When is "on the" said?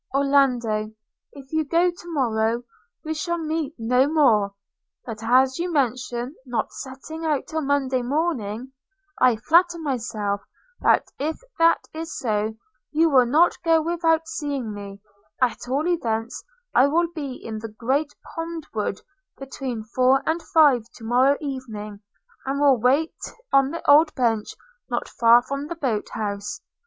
23.53-23.87